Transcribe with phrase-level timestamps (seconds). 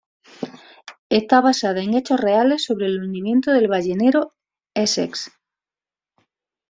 [1.09, 4.33] Está basada en hechos reales sobre el hundimiento del Ballenero
[4.73, 5.31] Essex.